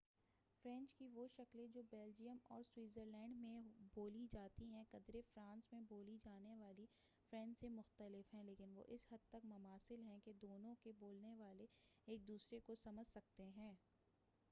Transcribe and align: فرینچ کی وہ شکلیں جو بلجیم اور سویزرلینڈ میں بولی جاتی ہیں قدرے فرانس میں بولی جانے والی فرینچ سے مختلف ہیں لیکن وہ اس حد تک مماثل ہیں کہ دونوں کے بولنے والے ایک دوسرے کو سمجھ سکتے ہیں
فرینچ 0.65 0.93
کی 0.93 1.07
وہ 1.07 1.27
شکلیں 1.27 1.67
جو 1.67 1.81
بلجیم 1.91 2.37
اور 2.47 2.61
سویزرلینڈ 2.63 3.35
میں 3.35 3.59
بولی 3.95 4.25
جاتی 4.31 4.65
ہیں 4.65 4.83
قدرے 4.91 5.21
فرانس 5.33 5.71
میں 5.73 5.81
بولی 5.89 6.17
جانے 6.23 6.55
والی 6.55 6.85
فرینچ 7.33 7.59
سے 7.59 7.69
مختلف 7.69 8.33
ہیں 8.33 8.43
لیکن 8.43 8.73
وہ 8.75 8.83
اس 8.87 9.05
حد 9.11 9.29
تک 9.29 9.45
مماثل 9.45 10.01
ہیں 10.01 10.19
کہ 10.19 10.33
دونوں 10.33 10.75
کے 10.75 10.91
بولنے 10.99 11.35
والے 11.35 11.65
ایک 12.07 12.27
دوسرے 12.27 12.59
کو 12.59 12.75
سمجھ 12.75 13.07
سکتے 13.09 13.49
ہیں 13.57 13.73